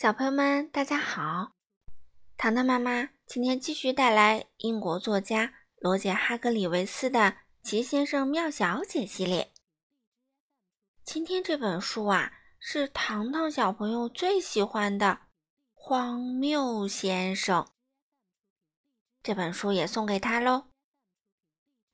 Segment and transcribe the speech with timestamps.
[0.00, 1.52] 小朋友们，大家好！
[2.38, 7.18] 糖糖妈妈今天继续带来英国作家罗杰·哈格里维斯的
[7.62, 9.52] 《奇先生妙小姐》系列。
[11.04, 15.06] 今天这本书啊，是糖糖小朋友最喜欢的
[15.74, 17.62] 《荒谬先生》。
[19.22, 20.68] 这本书也送给他喽。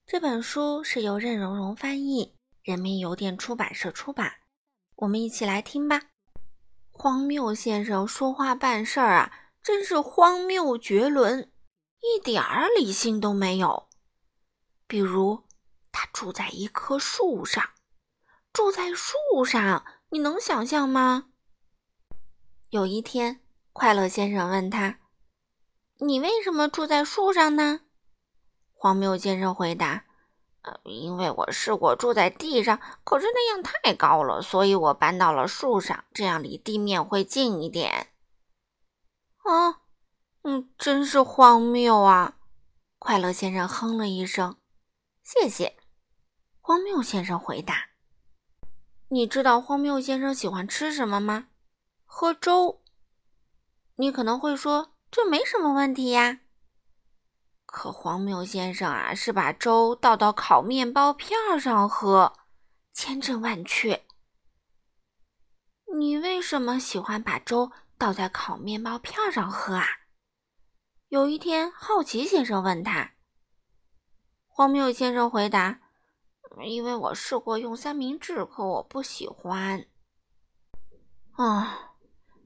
[0.07, 4.33] 这本书是由任溶溶翻译，人民邮电出版社出版。
[4.95, 6.03] 我们一起来听吧。
[6.99, 9.31] 荒谬先生说话办事儿啊，
[9.63, 11.53] 真是荒谬绝伦，
[12.01, 13.91] 一点儿理性都没有。
[14.87, 15.45] 比如，
[15.93, 17.63] 他住在一棵树上，
[18.51, 21.27] 住在树上，你能想象吗？
[22.71, 23.43] 有一天，
[23.75, 24.99] 快乐先生问他
[26.01, 27.83] ：“你为什么住在树上呢？”
[28.73, 30.06] 荒谬先生回答。
[30.85, 38.09] 因为我试过住在地上，可是那样太高了，所以我搬到了树上，这样离地面会近一点。
[39.45, 39.83] 啊，
[40.43, 42.37] 嗯，真是荒谬啊！
[42.99, 44.57] 快乐先生哼了一声。
[45.23, 45.77] 谢谢，
[46.61, 47.91] 荒谬先生回答。
[49.09, 51.49] 你知道荒谬先生喜欢吃什么吗？
[52.05, 52.81] 喝粥。
[53.97, 56.41] 你可能会说，这没什么问题呀。
[57.67, 62.33] 可荒谬先生啊，是把粥倒到烤面包片上喝，
[62.93, 64.07] 千真万确。
[65.99, 69.85] 你为什么喜欢把粥倒在烤面包片上喝啊？
[71.09, 73.13] 有一天，好奇先生问他。
[74.47, 75.81] 荒谬先生回答
[76.65, 79.87] ：“因为我试过用三明治，可我不喜欢。”
[81.37, 81.95] 啊，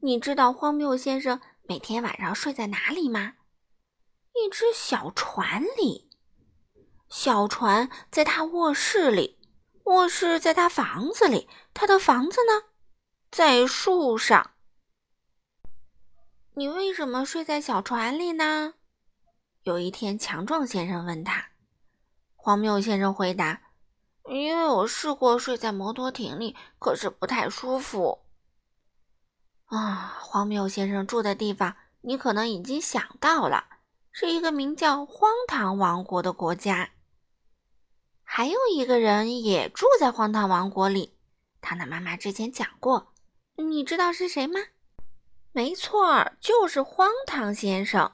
[0.03, 3.35] 你知道荒谬先生每天晚上睡在哪里吗？
[4.41, 6.09] 一只小船里，
[7.11, 9.39] 小船在他卧室里，
[9.85, 12.71] 卧室在他房子里，他的房子呢，
[13.31, 14.53] 在树上。
[16.55, 18.75] 你为什么睡在小船里呢？
[19.63, 21.51] 有一天，强壮先生问他。
[22.35, 23.61] 荒谬先生回答
[24.31, 28.21] ：“因为我试过睡在摩托艇里，可是不太舒服。”
[29.69, 33.80] 啊，荒谬先生住的地方，你可能已经想到了。
[34.13, 36.91] 是一个名叫荒唐王国的国家。
[38.23, 41.17] 还有一个人也住在荒唐王国里，
[41.61, 43.13] 他的妈妈之前讲过，
[43.57, 44.61] 你知道是谁吗？
[45.53, 48.13] 没错，就是荒唐先生。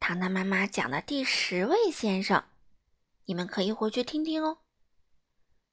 [0.00, 2.44] 糖糖妈妈讲的第十位先生，
[3.26, 4.58] 你们可以回去听听哦。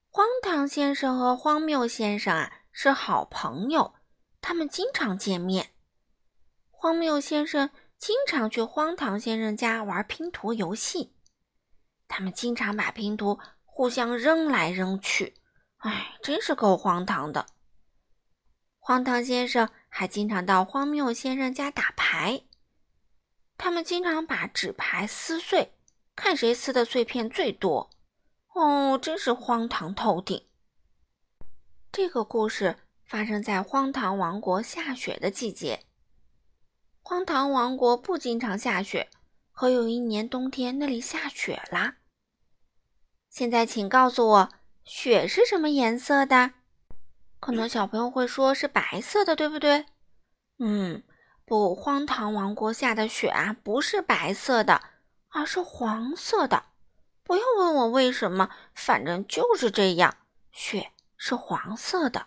[0.09, 3.95] 荒唐先生和荒谬先生啊是好朋友，
[4.41, 5.71] 他们经常见面。
[6.71, 7.69] 荒谬先生。
[8.05, 11.11] 经常去荒唐先生家玩拼图游戏，
[12.07, 15.33] 他们经常把拼图互相扔来扔去，
[15.77, 17.47] 哎，真是够荒唐的。
[18.77, 22.43] 荒唐先生还经常到荒谬先生家打牌，
[23.57, 25.73] 他们经常把纸牌撕碎，
[26.15, 27.89] 看谁撕的碎片最多。
[28.53, 30.45] 哦，真是荒唐透顶。
[31.91, 35.79] 这个故事发生在荒唐王国下雪的季节。
[37.07, 39.11] 荒唐王国不经常下雪，
[39.51, 41.97] 可有一年冬天那里下雪啦。
[43.29, 44.49] 现在，请告诉我，
[44.83, 46.53] 雪是什么颜色的？
[47.39, 49.85] 可能小朋友会说是白色的，对不对？
[50.57, 51.03] 嗯，
[51.45, 54.81] 不，荒唐王国下的雪啊，不是白色的，
[55.29, 56.63] 而是黄色的。
[57.23, 60.17] 不要问我为什么，反正就是这样，
[60.51, 62.25] 雪是黄色的。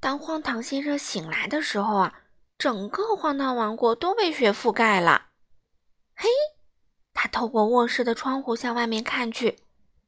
[0.00, 2.22] 当荒唐先生醒来的时候啊。
[2.58, 5.28] 整个荒唐王国都被雪覆盖了。
[6.16, 6.28] 嘿，
[7.14, 9.60] 他透过卧室的窗户向外面看去，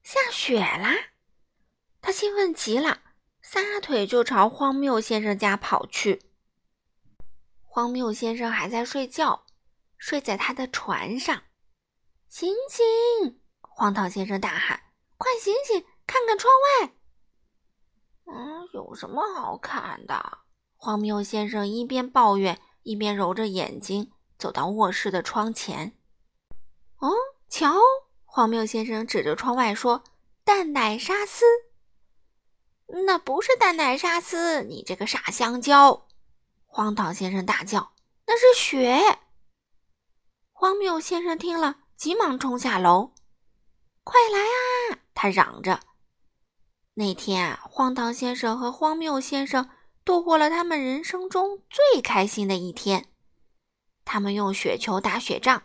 [0.03, 0.93] 下雪啦！
[2.03, 3.03] 他兴奋极了，
[3.41, 6.23] 撒腿就朝荒谬先生家跑去。
[7.63, 9.45] 荒谬先生还在睡觉，
[9.97, 11.45] 睡在他的船上。
[12.29, 13.41] 醒醒！
[13.61, 14.83] 荒唐先生大喊
[15.17, 16.93] ：“快醒醒，看看窗外！”
[18.27, 20.39] 嗯，有什么好看的？
[20.83, 25.95] 荒谬先生一边抱怨，一边揉着眼睛，走到卧室的窗前。
[26.97, 27.13] 哦，
[27.51, 27.75] 瞧！
[28.25, 30.03] 荒谬先生指着窗外说
[30.43, 31.45] ：“蛋奶沙司。”
[33.07, 36.09] 那不是蛋奶沙司，你这个傻香蕉！
[36.65, 37.93] 荒唐先生大叫
[38.27, 39.19] ：“那是雪！”
[40.51, 43.13] 荒谬先生听了，急忙冲下楼
[44.03, 45.81] ：“快来啊！”他嚷着。
[46.95, 49.69] 那天啊，荒唐先生和荒谬先生。
[50.05, 53.07] 度过了他们人生中最开心的一天。
[54.05, 55.65] 他们用雪球打雪仗。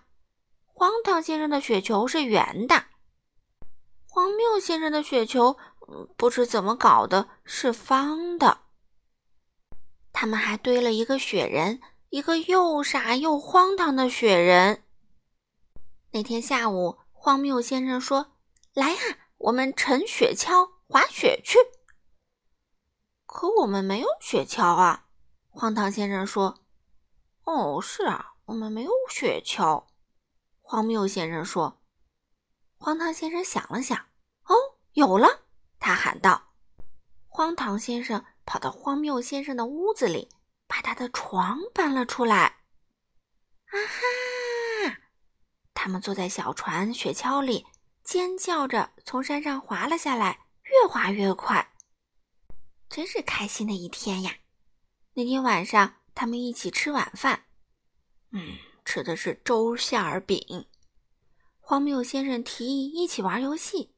[0.66, 2.86] 荒唐先生的雪球是圆的，
[4.08, 5.58] 荒谬先生的雪球
[6.18, 8.60] 不知怎么搞的，是方的。
[10.12, 14.84] 他们还堆了一个雪人，一个又傻又荒唐的雪人。
[16.12, 18.34] 那天下午，荒谬先生说
[18.76, 19.00] ：“来呀，
[19.38, 21.58] 我们乘雪橇滑雪去。”
[23.36, 25.08] 可我们没有雪橇啊！
[25.50, 26.64] 荒唐先生说
[27.44, 29.88] ：“哦，是啊，我们没有雪橇。”
[30.64, 31.82] 荒谬先生说
[32.80, 33.98] ：“荒唐先生想了想，
[34.46, 34.56] 哦，
[34.94, 35.42] 有了！”
[35.82, 36.54] 他喊道。
[37.28, 40.30] 荒唐先生跑到荒谬先生的屋子里，
[40.66, 42.38] 把他的床搬了出来。
[43.66, 44.98] 啊哈！
[45.74, 47.68] 他们坐在小船雪橇里，
[48.02, 51.75] 尖叫着从山上滑了下来，越滑越快。
[52.96, 54.38] 真是开心的一天呀！
[55.16, 57.44] 那天晚上，他们一起吃晚饭。
[58.32, 58.56] 嗯。
[58.86, 60.66] 吃的是粥馅儿饼。
[61.60, 63.94] 荒谬先生提议一起玩游戏，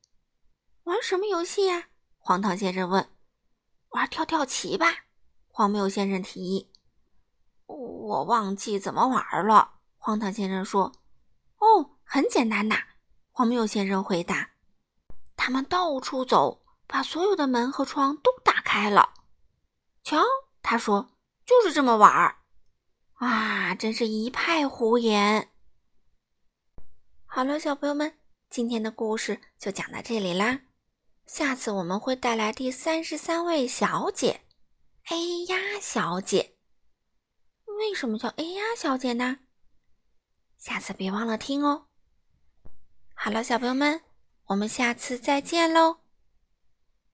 [0.85, 1.89] 玩什么游戏呀？
[2.17, 3.07] 荒唐先生问。
[3.89, 4.87] 玩跳跳棋吧。
[5.47, 6.71] 荒谬先生提议。
[7.67, 9.75] 我忘记怎么玩了。
[9.99, 10.91] 荒唐先生说。
[11.59, 12.75] 哦，很简单呐。
[13.31, 14.49] 荒谬先生回答。
[15.35, 18.31] 他们到处走，把所有的门和窗都
[18.67, 19.13] 开了。
[20.03, 20.21] 瞧，
[20.61, 21.09] 他说，
[21.45, 22.39] 就是这么玩儿。
[23.13, 25.49] 啊，真是一派胡言！
[27.25, 28.17] 好了，小朋友们，
[28.49, 30.63] 今天的故事就讲到这里啦。
[31.25, 34.41] 下次我们会带来第三十三位小姐
[35.05, 35.15] 哎
[35.47, 36.57] 呀小姐。
[37.77, 39.39] 为什么叫哎呀小姐呢？
[40.57, 41.87] 下次别忘了听哦。
[43.15, 44.01] 好了，小朋友们，
[44.47, 46.01] 我们下次再见喽。